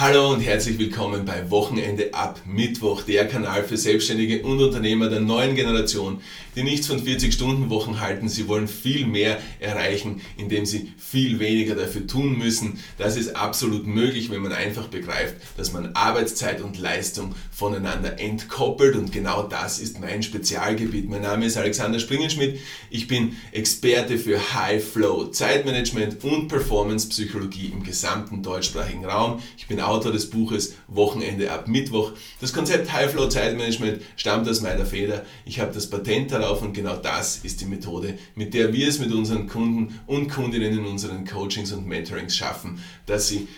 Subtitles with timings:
[0.00, 5.18] Hallo und herzlich willkommen bei Wochenende ab Mittwoch, der Kanal für Selbstständige und Unternehmer der
[5.18, 6.20] neuen Generation,
[6.54, 8.28] die nichts von 40-Stunden-Wochen halten.
[8.28, 12.78] Sie wollen viel mehr erreichen, indem sie viel weniger dafür tun müssen.
[12.96, 18.94] Das ist absolut möglich, wenn man einfach begreift, dass man Arbeitszeit und Leistung voneinander entkoppelt
[18.94, 21.10] und genau das ist mein Spezialgebiet.
[21.10, 22.60] Mein Name ist Alexander Springenschmidt.
[22.88, 29.42] Ich bin Experte für High Flow, Zeitmanagement und Performance Psychologie im gesamten deutschsprachigen Raum.
[29.56, 32.12] Ich bin Autor des Buches Wochenende ab Mittwoch.
[32.40, 35.24] Das Konzept High Flow Zeitmanagement stammt aus meiner Feder.
[35.44, 38.98] Ich habe das Patent darauf und genau das ist die Methode, mit der wir es
[38.98, 43.48] mit unseren Kunden und Kundinnen in unseren Coachings und Mentorings schaffen, dass sie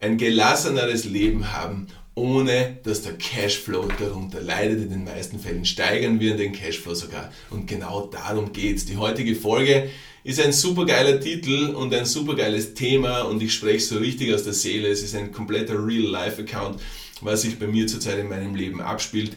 [0.00, 4.82] ein gelasseneres Leben haben ohne dass der Cashflow darunter leidet.
[4.82, 7.32] In den meisten Fällen steigern wir den Cashflow sogar.
[7.50, 8.84] Und genau darum geht es.
[8.84, 9.90] Die heutige Folge
[10.22, 14.52] ist ein supergeiler Titel und ein supergeiles Thema und ich spreche so richtig aus der
[14.52, 14.88] Seele.
[14.88, 16.80] Es ist ein kompletter Real-Life-Account,
[17.22, 19.36] was sich bei mir zurzeit in meinem Leben abspielt.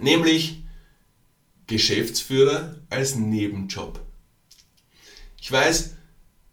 [0.00, 0.62] Nämlich
[1.66, 4.00] Geschäftsführer als Nebenjob.
[5.40, 5.94] Ich weiß,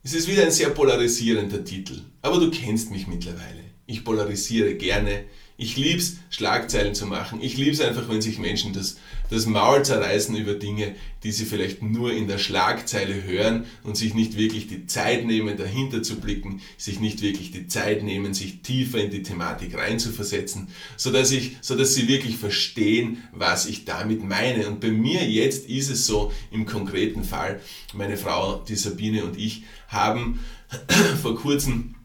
[0.03, 3.68] es ist wieder ein sehr polarisierender Titel, aber du kennst mich mittlerweile.
[3.89, 5.23] Ich polarisiere gerne.
[5.57, 7.41] Ich liebe es, Schlagzeilen zu machen.
[7.41, 8.97] Ich liebe es einfach, wenn sich Menschen das,
[9.31, 14.13] das Maul zerreißen über Dinge, die sie vielleicht nur in der Schlagzeile hören und sich
[14.13, 18.61] nicht wirklich die Zeit nehmen, dahinter zu blicken, sich nicht wirklich die Zeit nehmen, sich
[18.61, 24.67] tiefer in die Thematik reinzuversetzen, sodass, ich, sodass sie wirklich verstehen, was ich damit meine.
[24.67, 27.59] Und bei mir jetzt ist es so im konkreten Fall,
[27.95, 30.39] meine Frau, die Sabine und ich haben
[31.21, 31.95] vor kurzem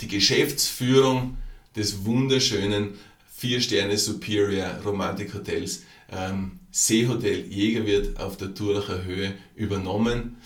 [0.00, 1.36] die Geschäftsführung
[1.76, 2.94] des wunderschönen
[3.36, 10.36] Vier-Sterne Superior Romantik Hotels ähm, Seehotel Jägerwirt auf der Turacher Höhe übernommen.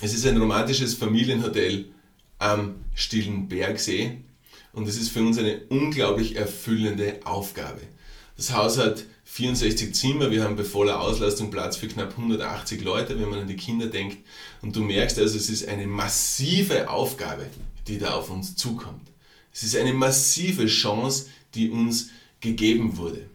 [0.00, 1.86] Es ist ein romantisches Familienhotel
[2.38, 4.18] am stillen Bergsee
[4.72, 7.80] und es ist für uns eine unglaublich erfüllende Aufgabe.
[8.36, 13.20] Das Haus hat 64 Zimmer, wir haben bei voller Auslastung Platz für knapp 180 Leute,
[13.20, 14.18] wenn man an die Kinder denkt.
[14.62, 17.46] Und du merkst also, es ist eine massive Aufgabe
[17.88, 19.10] die da auf uns zukommt.
[19.52, 22.10] Es ist eine massive Chance, die uns
[22.40, 23.28] gegeben wurde.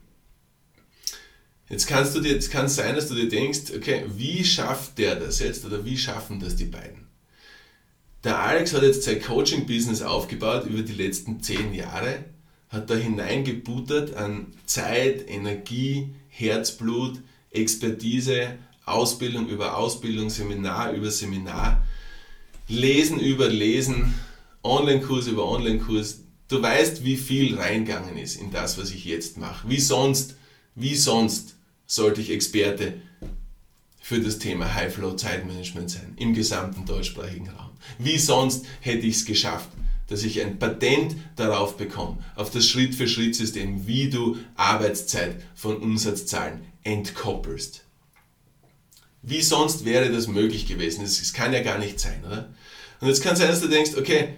[1.70, 4.98] Jetzt kannst du dir, jetzt kann es sein, dass du dir denkst, okay, wie schafft
[4.98, 7.08] der das jetzt oder wie schaffen das die beiden?
[8.24, 12.24] Der Alex hat jetzt sein Coaching-Business aufgebaut über die letzten zehn Jahre,
[12.70, 17.20] hat da hineingebuttert an Zeit, Energie, Herzblut,
[17.52, 21.84] Expertise, Ausbildung über Ausbildung, Seminar über Seminar,
[22.68, 24.14] Lesen über Lesen,
[24.64, 26.20] Online-Kurs über Online-Kurs.
[26.48, 29.70] Du weißt, wie viel reingegangen ist in das, was ich jetzt mache.
[29.70, 30.36] Wie sonst,
[30.76, 32.96] wie sonst sollte ich Experte
[34.02, 37.72] für das Thema High-Flow-Zeitmanagement sein im gesamten deutschsprachigen Raum.
[37.98, 39.70] Wie sonst hätte ich es geschafft,
[40.08, 47.84] dass ich ein Patent darauf bekomme, auf das Schritt-für-Schritt-System, wie du Arbeitszeit von Umsatzzahlen entkoppelst.
[49.22, 51.02] Wie sonst wäre das möglich gewesen?
[51.02, 52.50] Das kann ja gar nicht sein, oder?
[53.00, 54.36] Und jetzt kann es sein, dass du denkst, okay,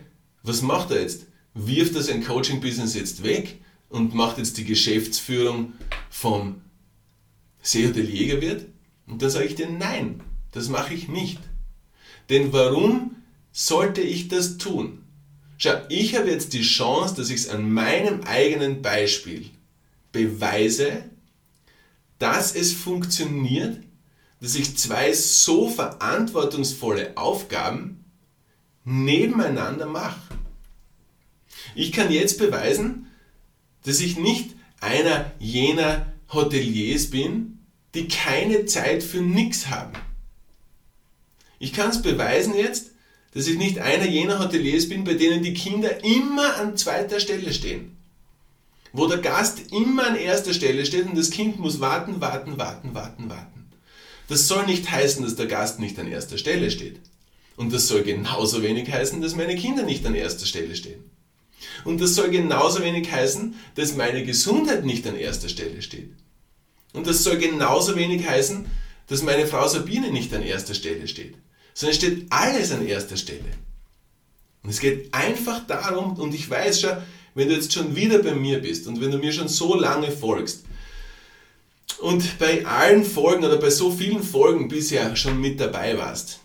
[0.48, 1.28] was macht er jetzt?
[1.54, 5.74] Wirft er sein Coaching-Business jetzt weg und macht jetzt die Geschäftsführung
[6.10, 6.62] vom
[7.62, 8.66] Seehotel Jägerwirt?
[9.08, 11.40] Und dann sage ich dir, nein, das mache ich nicht.
[12.30, 13.16] Denn warum
[13.52, 15.04] sollte ich das tun?
[15.58, 19.50] Schau, ich habe jetzt die Chance, dass ich es an meinem eigenen Beispiel
[20.12, 21.04] beweise,
[22.20, 23.80] dass es funktioniert,
[24.42, 28.04] dass ich zwei so verantwortungsvolle Aufgaben
[28.84, 30.25] nebeneinander mache.
[31.76, 33.08] Ich kann jetzt beweisen,
[33.84, 37.60] dass ich nicht einer jener Hoteliers bin,
[37.94, 39.94] die keine Zeit für nichts haben.
[41.60, 42.92] Ich kann es beweisen jetzt,
[43.34, 47.54] dass ich nicht einer jener Hoteliers bin, bei denen die Kinder immer an zweiter Stelle
[47.54, 47.98] stehen.
[48.94, 52.96] Wo der Gast immer an erster Stelle steht und das Kind muss warten, warten, warten,
[52.96, 53.66] warten, warten.
[54.30, 57.02] Das soll nicht heißen, dass der Gast nicht an erster Stelle steht.
[57.58, 61.04] Und das soll genauso wenig heißen, dass meine Kinder nicht an erster Stelle stehen.
[61.84, 66.12] Und das soll genauso wenig heißen, dass meine Gesundheit nicht an erster Stelle steht.
[66.94, 68.66] Und das soll genauso wenig heißen,
[69.08, 71.36] dass meine Frau Sabine nicht an erster Stelle steht.
[71.74, 73.52] Sondern steht alles an erster Stelle.
[74.64, 76.98] Und es geht einfach darum, und ich weiß schon,
[77.36, 80.10] wenn du jetzt schon wieder bei mir bist und wenn du mir schon so lange
[80.10, 80.64] folgst
[82.00, 86.40] und bei allen Folgen oder bei so vielen Folgen bisher schon mit dabei warst,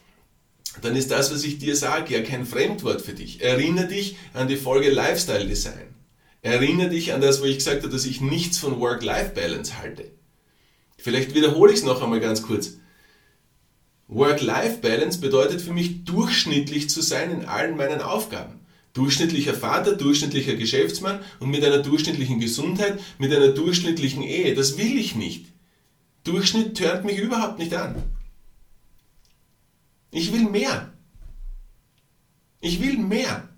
[0.82, 3.42] dann ist das, was ich dir sage, ja kein Fremdwort für dich.
[3.42, 5.94] Erinnere dich an die Folge Lifestyle Design.
[6.42, 10.10] Erinnere dich an das, wo ich gesagt habe, dass ich nichts von Work-Life-Balance halte.
[10.96, 12.78] Vielleicht wiederhole ich es noch einmal ganz kurz.
[14.08, 18.60] Work-Life-Balance bedeutet für mich, durchschnittlich zu sein in allen meinen Aufgaben.
[18.92, 24.54] Durchschnittlicher Vater, durchschnittlicher Geschäftsmann und mit einer durchschnittlichen Gesundheit, mit einer durchschnittlichen Ehe.
[24.54, 25.46] Das will ich nicht.
[26.24, 28.02] Durchschnitt hört mich überhaupt nicht an.
[30.10, 30.92] Ich will mehr.
[32.60, 33.48] Ich will mehr.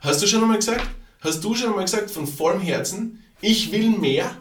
[0.00, 0.88] Hast du schon einmal gesagt?
[1.20, 4.36] Hast du schon einmal gesagt von vollem Herzen, ich will mehr?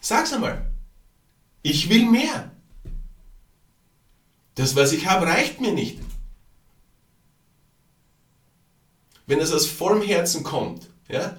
[0.00, 0.70] Sag's einmal.
[1.62, 2.52] Ich will mehr.
[4.54, 5.98] Das, was ich habe, reicht mir nicht.
[9.26, 11.36] Wenn es aus vollem Herzen kommt, ja,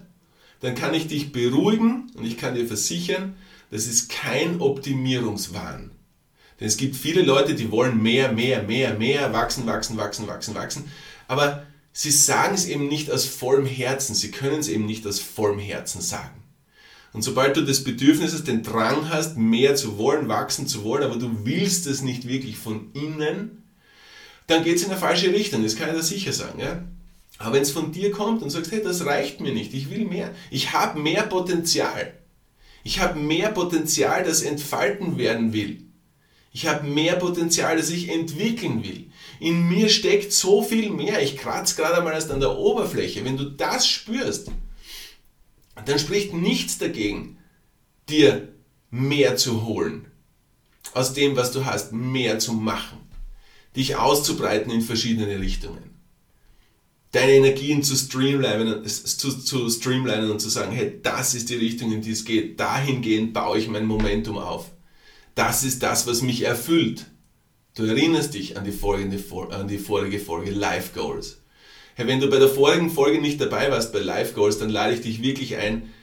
[0.60, 3.36] dann kann ich dich beruhigen und ich kann dir versichern,
[3.72, 5.92] das ist kein Optimierungswahn.
[6.60, 10.56] Denn es gibt viele Leute, die wollen mehr, mehr, mehr, mehr, wachsen, wachsen, wachsen, wachsen,
[10.56, 10.92] wachsen.
[11.28, 14.16] Aber sie sagen es eben nicht aus vollem Herzen.
[14.16, 16.44] Sie können es eben nicht aus vollem Herzen sagen.
[17.14, 21.04] Und sobald du das Bedürfnis hast, den Drang hast, mehr zu wollen, wachsen zu wollen,
[21.04, 23.64] aber du willst es nicht wirklich von innen,
[24.48, 25.64] dann geht es in eine falsche Richtung.
[25.64, 26.60] Das kann ich dir sicher sagen.
[26.60, 26.84] Ja?
[27.38, 30.06] Aber wenn es von dir kommt und sagst, hey, das reicht mir nicht, ich will
[30.06, 32.14] mehr, ich habe mehr Potenzial.
[32.84, 35.87] Ich habe mehr Potenzial, das entfalten werden will.
[36.52, 39.06] Ich habe mehr Potenzial, das ich entwickeln will.
[39.40, 41.22] In mir steckt so viel mehr.
[41.22, 43.24] Ich kratze gerade mal erst an der Oberfläche.
[43.24, 44.52] Wenn du das spürst,
[45.86, 47.38] dann spricht nichts dagegen,
[48.10, 48.48] dir
[48.90, 50.06] mehr zu holen.
[50.94, 52.98] Aus dem, was du hast, mehr zu machen.
[53.76, 55.98] Dich auszubreiten in verschiedene Richtungen
[57.12, 61.92] deine Energien zu streamlinen, zu, zu streamlinen und zu sagen, hey, das ist die Richtung,
[61.92, 62.60] in die es geht.
[62.60, 64.72] Dahingehend baue ich mein Momentum auf.
[65.38, 67.06] Das ist das, was mich erfüllt.
[67.76, 71.44] Du erinnerst dich an die, folgende, an die vorige Folge Life Goals.
[71.94, 74.96] Hey, wenn du bei der vorigen Folge nicht dabei warst bei Life Goals, dann lade
[74.96, 75.94] ich dich wirklich ein,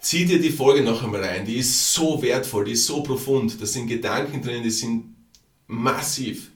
[0.00, 1.44] zieh dir die Folge noch einmal rein.
[1.44, 3.62] Die ist so wertvoll, die ist so profund.
[3.62, 5.14] Da sind Gedanken drin, die sind
[5.68, 6.50] massiv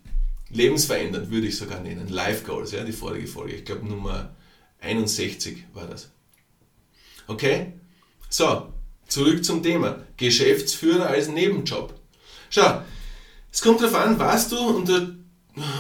[0.50, 2.08] lebensverändernd, würde ich sogar nennen.
[2.08, 3.54] Life Goals, ja, die vorige Folge.
[3.54, 4.34] Ich glaube Nummer
[4.81, 6.10] 61 war das.
[7.28, 7.75] Okay?
[8.28, 8.72] So,
[9.08, 10.00] zurück zum Thema.
[10.16, 11.94] Geschäftsführer als Nebenjob.
[12.50, 12.82] Schau,
[13.52, 15.14] es kommt darauf an, was du unter,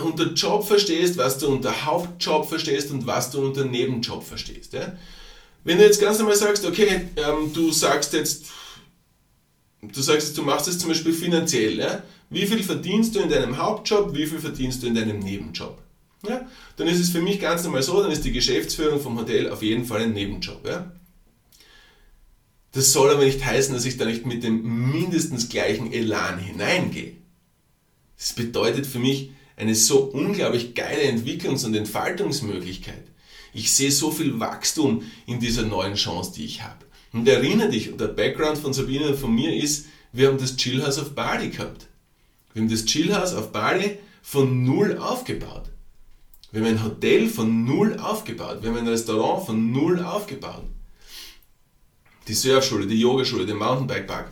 [0.04, 4.72] unter Job verstehst, was du unter Hauptjob verstehst und was du unter Nebenjob verstehst.
[4.72, 4.96] Ja?
[5.64, 8.46] Wenn du jetzt ganz normal sagst, okay, ähm, du sagst jetzt,
[9.82, 12.02] du sagst du machst es zum Beispiel finanziell, ja?
[12.30, 15.78] Wie viel verdienst du in deinem Hauptjob, wie viel verdienst du in deinem Nebenjob?
[16.28, 16.48] Ja?
[16.76, 19.62] Dann ist es für mich ganz normal so, dann ist die Geschäftsführung vom Hotel auf
[19.62, 20.66] jeden Fall ein Nebenjob.
[20.66, 20.90] Ja?
[22.76, 27.12] Das soll aber nicht heißen, dass ich da nicht mit dem mindestens gleichen Elan hineingehe.
[28.18, 33.02] Das bedeutet für mich eine so unglaublich geile Entwicklungs- und Entfaltungsmöglichkeit.
[33.54, 36.84] Ich sehe so viel Wachstum in dieser neuen Chance, die ich habe.
[37.14, 40.98] Und erinnere dich, der Background von Sabine und von mir ist, wir haben das Chillhouse
[40.98, 41.86] auf Bali gehabt.
[42.52, 45.70] Wir haben das Chillhouse auf Bali von null aufgebaut.
[46.52, 48.58] Wir haben ein Hotel von null aufgebaut.
[48.60, 50.64] Wir haben ein Restaurant von null aufgebaut.
[52.28, 54.30] Die Surfschule, die Yogaschule, den Mountainbike-Park.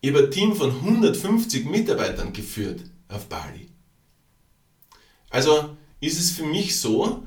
[0.00, 3.68] Ich habe ein Team von 150 Mitarbeitern geführt auf Bali.
[5.30, 7.26] Also ist es für mich so,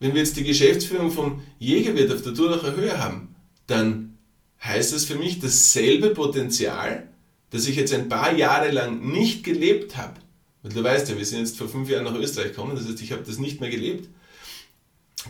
[0.00, 3.34] wenn wir jetzt die Geschäftsführung vom Jägerwirt auf der Durlacher Höhe haben,
[3.66, 4.18] dann
[4.62, 7.08] heißt das für mich dasselbe Potenzial,
[7.50, 10.20] das ich jetzt ein paar Jahre lang nicht gelebt habe,
[10.62, 13.02] weil du weißt ja, wir sind jetzt vor fünf Jahren nach Österreich gekommen, das heißt,
[13.02, 14.08] ich habe das nicht mehr gelebt,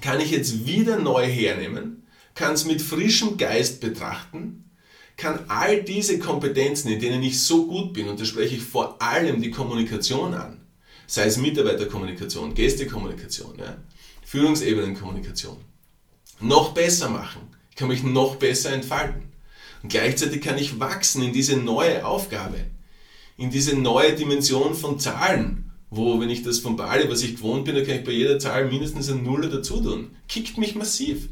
[0.01, 2.04] kann ich jetzt wieder neu hernehmen,
[2.35, 4.71] kann es mit frischem Geist betrachten,
[5.17, 9.01] kann all diese Kompetenzen, in denen ich so gut bin, und da spreche ich vor
[9.01, 10.61] allem die Kommunikation an,
[11.07, 13.77] sei es Mitarbeiterkommunikation, Gästekommunikation, ja,
[14.25, 15.57] Führungsebenenkommunikation,
[16.41, 17.43] noch besser machen.
[17.77, 19.33] Kann mich noch besser entfalten.
[19.83, 22.59] Und gleichzeitig kann ich wachsen in diese neue Aufgabe,
[23.37, 27.65] in diese neue Dimension von Zahlen, wo, wenn ich das von Bali, was ich gewohnt
[27.65, 30.11] bin, da kann ich bei jeder Zahl mindestens ein Nuller dazu tun.
[30.29, 31.29] Kickt mich massiv.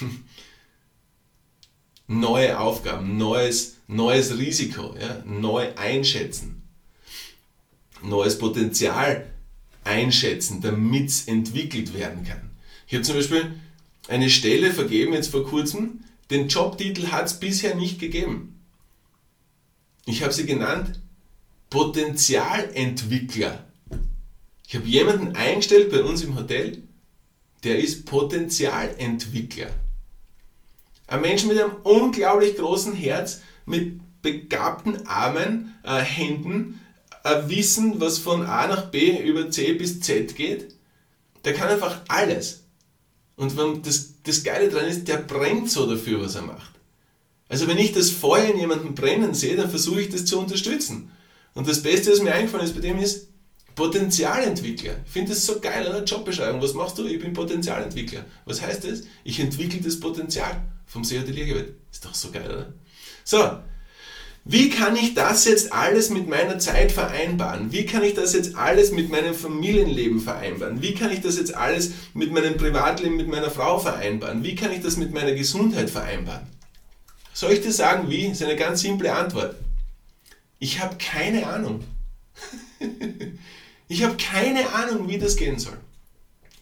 [2.06, 6.62] neue Aufgaben, neues, neues Risiko, ja, neu einschätzen,
[8.02, 9.30] neues Potenzial
[9.84, 12.50] einschätzen, damit es entwickelt werden kann.
[12.86, 13.54] Ich habe zum Beispiel
[14.08, 18.60] eine Stelle vergeben jetzt vor kurzem, den Jobtitel hat es bisher nicht gegeben.
[20.06, 21.00] Ich habe sie genannt
[21.70, 23.64] Potenzialentwickler.
[24.66, 26.82] Ich habe jemanden eingestellt bei uns im Hotel,
[27.64, 29.70] der ist Potenzialentwickler.
[31.06, 36.80] Ein Mensch mit einem unglaublich großen Herz, mit begabten Armen, äh, Händen,
[37.22, 40.74] ein Wissen, was von A nach B über C bis Z geht.
[41.44, 42.64] Der kann einfach alles.
[43.36, 43.56] Und
[43.86, 46.72] das, das Geile daran ist, der brennt so dafür, was er macht.
[47.48, 51.10] Also wenn ich das Feuer in jemandem brennen sehe, dann versuche ich das zu unterstützen.
[51.54, 53.28] Und das Beste, was mir eingefallen ist bei dem ist,
[53.74, 54.96] Potenzialentwickler.
[55.04, 56.62] Ich finde das so geil an der Jobbeschreibung.
[56.62, 57.06] Was machst du?
[57.06, 58.24] Ich bin Potenzialentwickler.
[58.44, 59.02] Was heißt das?
[59.24, 61.74] Ich entwickle das Potenzial vom Seehoteliergewalt.
[61.90, 62.72] Ist doch so geil, oder?
[63.24, 63.58] So,
[64.44, 67.72] wie kann ich das jetzt alles mit meiner Zeit vereinbaren?
[67.72, 70.82] Wie kann ich das jetzt alles mit meinem Familienleben vereinbaren?
[70.82, 74.44] Wie kann ich das jetzt alles mit meinem Privatleben, mit meiner Frau vereinbaren?
[74.44, 76.46] Wie kann ich das mit meiner Gesundheit vereinbaren?
[77.32, 78.28] Soll ich dir sagen, wie?
[78.28, 79.56] Das ist eine ganz simple Antwort.
[80.58, 81.82] Ich habe keine Ahnung.
[83.94, 85.78] Ich habe keine Ahnung, wie das gehen soll.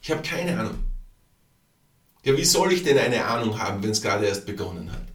[0.02, 0.84] Ich habe keine Ahnung.
[2.24, 5.06] Ja, wie soll ich denn eine Ahnung haben, wenn es gerade erst begonnen hat?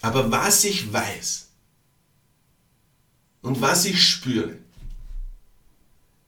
[0.00, 1.46] Aber was ich weiß
[3.42, 4.58] und was ich spüre,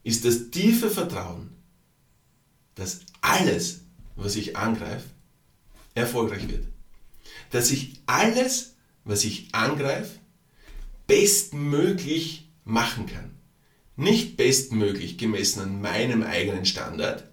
[0.04, 1.56] ist das tiefe Vertrauen,
[2.76, 3.80] dass alles,
[4.14, 5.10] was ich angreife,
[5.96, 6.68] erfolgreich wird.
[7.50, 10.20] Dass ich alles, was ich angreife,
[11.08, 13.35] bestmöglich machen kann
[13.96, 17.24] nicht bestmöglich gemessen an meinem eigenen Standard,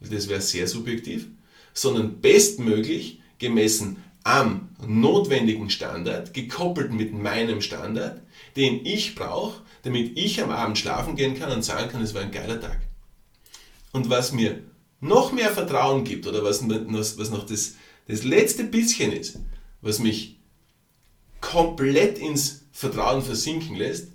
[0.00, 1.28] das wäre sehr subjektiv,
[1.72, 8.20] sondern bestmöglich gemessen am notwendigen Standard, gekoppelt mit meinem Standard,
[8.56, 12.22] den ich brauche, damit ich am Abend schlafen gehen kann und sagen kann, es war
[12.22, 12.80] ein geiler Tag.
[13.92, 14.62] Und was mir
[15.00, 19.38] noch mehr Vertrauen gibt, oder was, was noch das, das letzte bisschen ist,
[19.80, 20.40] was mich
[21.40, 24.08] komplett ins Vertrauen versinken lässt,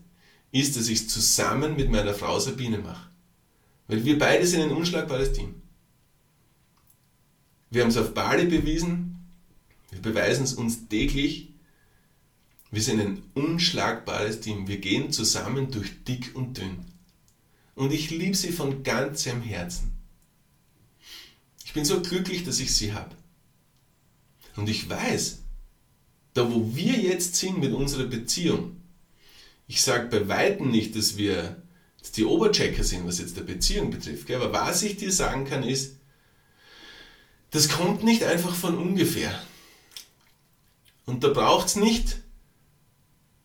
[0.53, 3.10] ist, dass ich es zusammen mit meiner Frau Sabine mache.
[3.88, 5.55] Weil wir beide sind ein unschlagbares Team.
[7.69, 9.13] Wir haben es auf Bali bewiesen,
[9.89, 11.50] wir beweisen es uns täglich.
[12.72, 14.67] Wir sind ein unschlagbares Team.
[14.67, 16.86] Wir gehen zusammen durch dick und dünn.
[17.75, 19.91] Und ich liebe sie von ganzem Herzen.
[21.65, 23.15] Ich bin so glücklich, dass ich sie habe.
[24.55, 25.39] Und ich weiß,
[26.33, 28.83] da wo wir jetzt sind mit unserer Beziehung,
[29.67, 31.63] ich sage bei Weitem nicht, dass wir
[32.15, 34.27] die Oberchecker sind, was jetzt der Beziehung betrifft.
[34.27, 34.41] Gell?
[34.41, 35.98] Aber was ich dir sagen kann, ist,
[37.51, 39.39] das kommt nicht einfach von ungefähr.
[41.05, 42.17] Und da braucht es nicht,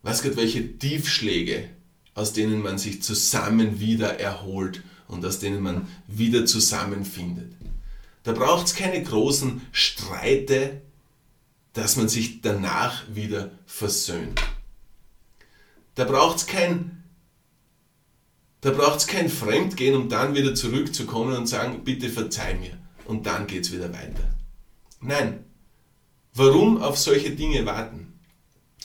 [0.02, 1.68] was Gott, welche Tiefschläge,
[2.14, 7.52] aus denen man sich zusammen wieder erholt und aus denen man wieder zusammenfindet.
[8.22, 10.82] Da braucht es keine großen Streite,
[11.72, 14.40] dass man sich danach wieder versöhnt.
[15.99, 17.02] Da braucht es kein,
[18.61, 22.78] da braucht's kein Fremdgehen, um dann wieder zurückzukommen und sagen, bitte verzeih mir.
[23.07, 24.37] Und dann geht es wieder weiter.
[25.00, 25.45] Nein.
[26.35, 28.21] Warum auf solche Dinge warten?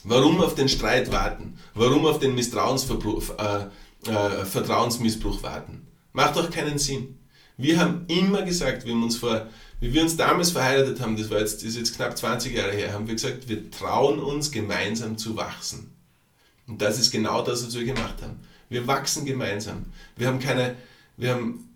[0.04, 1.60] Warum auf den Streit warten?
[1.76, 5.86] Warum auf den äh, äh, Vertrauensmissbrauch warten?
[6.14, 7.20] Macht doch keinen Sinn.
[7.58, 9.46] Wir haben immer gesagt, wie wir uns, vor,
[9.80, 12.72] wie wir uns damals verheiratet haben, das, war jetzt, das ist jetzt knapp 20 Jahre
[12.72, 15.94] her, haben wir gesagt, wir trauen uns gemeinsam zu wachsen.
[16.68, 18.40] Und das ist genau das, was wir gemacht haben.
[18.70, 19.86] Wir wachsen gemeinsam.
[20.16, 20.76] Wir haben keine,
[21.18, 21.70] wir haben,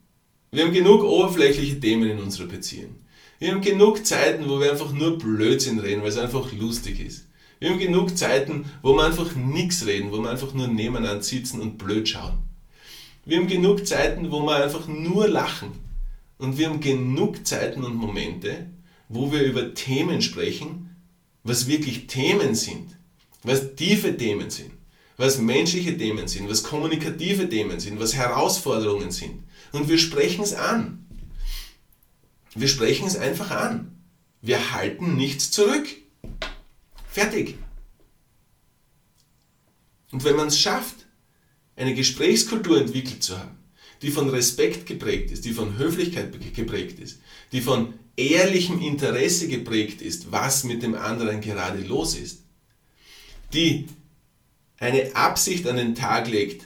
[0.51, 2.95] wir haben genug oberflächliche Themen in unserer Beziehung.
[3.39, 7.25] Wir haben genug Zeiten, wo wir einfach nur Blödsinn reden, weil es einfach lustig ist.
[7.59, 11.61] Wir haben genug Zeiten, wo wir einfach nichts reden, wo wir einfach nur nebeneinander sitzen
[11.61, 12.37] und blöd schauen.
[13.25, 15.71] Wir haben genug Zeiten, wo wir einfach nur lachen.
[16.37, 18.67] Und wir haben genug Zeiten und Momente,
[19.09, 20.95] wo wir über Themen sprechen,
[21.43, 22.95] was wirklich Themen sind,
[23.43, 24.76] was tiefe Themen sind
[25.17, 29.43] was menschliche Themen sind, was kommunikative Themen sind, was Herausforderungen sind.
[29.71, 31.05] Und wir sprechen es an.
[32.55, 33.99] Wir sprechen es einfach an.
[34.41, 35.87] Wir halten nichts zurück.
[37.09, 37.57] Fertig.
[40.11, 41.07] Und wenn man es schafft,
[41.75, 43.57] eine Gesprächskultur entwickelt zu haben,
[44.01, 47.19] die von Respekt geprägt ist, die von Höflichkeit geprägt ist,
[47.51, 52.43] die von ehrlichem Interesse geprägt ist, was mit dem anderen gerade los ist,
[53.53, 53.87] die
[54.79, 56.65] eine Absicht an den Tag legt,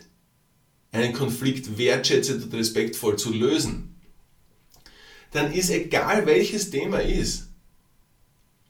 [0.91, 3.95] einen Konflikt wertschätzend und respektvoll zu lösen,
[5.31, 7.47] dann ist egal welches Thema ist,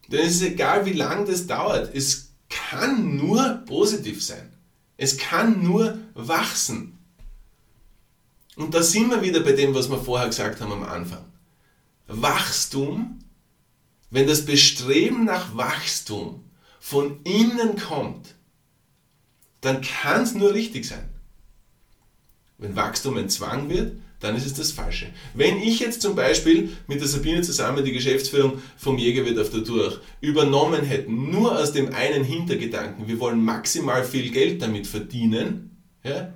[0.10, 4.52] dann ist es egal wie lange das dauert, es kann nur positiv sein.
[4.98, 7.00] Es kann nur wachsen.
[8.56, 11.26] Und da sind wir wieder bei dem, was wir vorher gesagt haben am Anfang.
[12.08, 13.20] Wachstum,
[14.10, 16.44] wenn das Bestreben nach Wachstum
[16.80, 18.36] von innen kommt,
[19.62, 21.10] dann kann es nur richtig sein.
[22.58, 25.08] Wenn Wachstum ein Zwang wird, dann ist es das Falsche.
[25.34, 29.64] Wenn ich jetzt zum Beispiel mit der Sabine zusammen die Geschäftsführung vom Jägerwirt auf der
[29.64, 35.72] Tour übernommen hätten, nur aus dem einen Hintergedanken, wir wollen maximal viel Geld damit verdienen,
[36.04, 36.34] ja,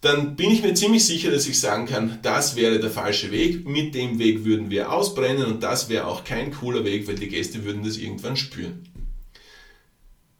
[0.00, 3.66] dann bin ich mir ziemlich sicher, dass ich sagen kann, das wäre der falsche Weg,
[3.66, 7.28] mit dem Weg würden wir ausbrennen und das wäre auch kein cooler Weg, weil die
[7.28, 8.87] Gäste würden das irgendwann spüren.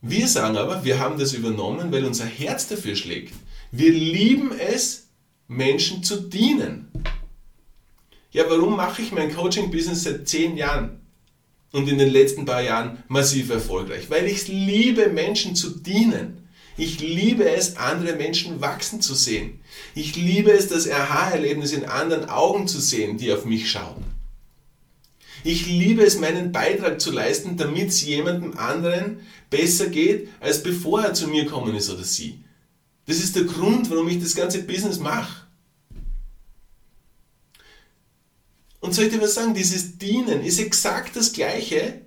[0.00, 3.34] Wir sagen aber, wir haben das übernommen, weil unser Herz dafür schlägt.
[3.72, 5.08] Wir lieben es,
[5.48, 6.90] Menschen zu dienen.
[8.30, 11.00] Ja, warum mache ich mein Coaching-Business seit zehn Jahren
[11.72, 14.08] und in den letzten paar Jahren massiv erfolgreich?
[14.10, 16.48] Weil ich es liebe, Menschen zu dienen.
[16.76, 19.58] Ich liebe es, andere Menschen wachsen zu sehen.
[19.96, 24.04] Ich liebe es, das Aha-Erlebnis in anderen Augen zu sehen, die auf mich schauen.
[25.44, 31.02] Ich liebe es, meinen Beitrag zu leisten, damit es jemandem anderen besser geht, als bevor
[31.02, 32.42] er zu mir gekommen ist oder sie.
[33.06, 35.46] Das ist der Grund, warum ich das ganze Business mache.
[38.80, 39.54] Und soll ich dir was sagen?
[39.54, 42.02] Dieses Dienen ist exakt das Gleiche,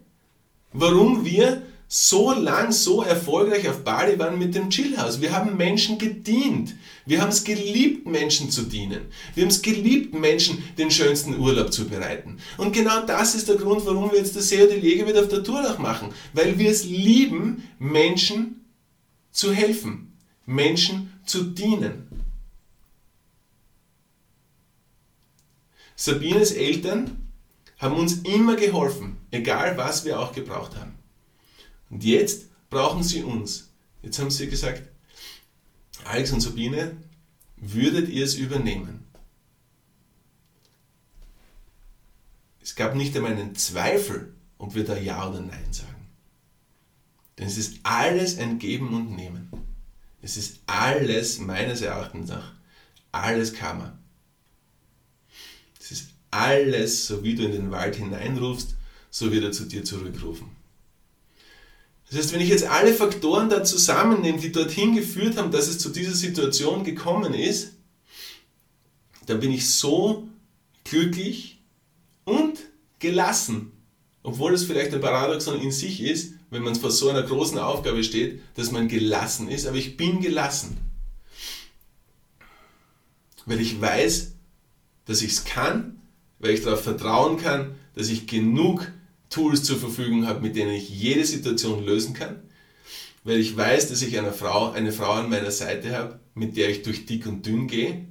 [0.72, 5.20] warum wir so lang so erfolgreich auf Bali waren mit dem Chillhouse.
[5.20, 6.74] Wir haben Menschen gedient.
[7.06, 9.08] Wir haben es geliebt, Menschen zu dienen.
[9.36, 12.38] Wir haben es geliebt, Menschen den schönsten Urlaub zu bereiten.
[12.58, 15.28] Und genau das ist der Grund, warum wir jetzt das SEO die Lege wieder auf
[15.28, 16.14] der Tour noch machen.
[16.32, 18.64] Weil wir es lieben, Menschen
[19.34, 20.18] zu helfen.
[20.46, 22.08] Menschen zu dienen.
[25.98, 27.18] Sabines Eltern
[27.80, 31.01] haben uns immer geholfen, egal was wir auch gebraucht haben.
[31.92, 33.70] Und jetzt brauchen sie uns.
[34.02, 34.82] Jetzt haben sie gesagt,
[36.06, 36.96] Alex und Sabine,
[37.58, 39.06] würdet ihr es übernehmen?
[42.62, 46.08] Es gab nicht einmal einen Zweifel, ob wir da Ja oder Nein sagen.
[47.38, 49.50] Denn es ist alles ein Geben und Nehmen.
[50.22, 52.54] Es ist alles, meines Erachtens nach,
[53.12, 53.98] alles Karma.
[55.80, 58.76] Es ist alles, so wie du in den Wald hineinrufst,
[59.10, 60.61] so wird er zu dir zurückrufen.
[62.12, 65.80] Das heißt, wenn ich jetzt alle Faktoren da zusammennehme, die dorthin geführt haben, dass es
[65.80, 67.72] zu dieser Situation gekommen ist,
[69.28, 70.28] dann bin ich so
[70.84, 71.62] glücklich
[72.26, 72.60] und
[73.00, 73.72] gelassen.
[74.24, 78.04] Obwohl es vielleicht ein Paradoxon in sich ist, wenn man vor so einer großen Aufgabe
[78.04, 80.76] steht, dass man gelassen ist, aber ich bin gelassen.
[83.46, 84.34] Weil ich weiß,
[85.06, 86.02] dass ich es kann,
[86.40, 88.92] weil ich darauf vertrauen kann, dass ich genug
[89.32, 92.42] Tools zur Verfügung habe, mit denen ich jede Situation lösen kann,
[93.24, 96.70] weil ich weiß, dass ich eine Frau, eine Frau an meiner Seite habe, mit der
[96.70, 98.06] ich durch dick und dünn gehe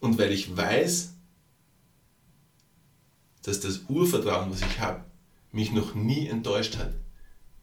[0.00, 1.14] und weil ich weiß,
[3.42, 5.04] dass das Urvertrauen, was ich habe,
[5.50, 6.94] mich noch nie enttäuscht hat,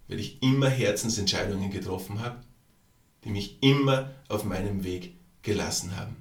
[0.07, 2.41] weil ich immer Herzensentscheidungen getroffen habe,
[3.23, 6.15] die mich immer auf meinem Weg gelassen haben.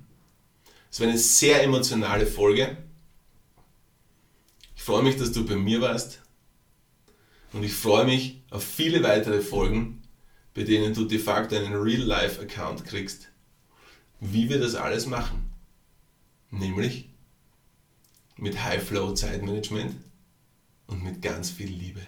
[0.91, 2.77] Es war eine sehr emotionale Folge
[4.89, 6.23] freue mich, dass du bei mir warst
[7.53, 10.01] und ich freue mich auf viele weitere Folgen,
[10.55, 13.29] bei denen du de facto einen Real-Life-Account kriegst,
[14.21, 15.51] wie wir das alles machen.
[16.51, 17.11] Nämlich
[18.39, 19.95] mit High-Flow-Zeitmanagement
[20.87, 22.01] und mit ganz viel Liebe.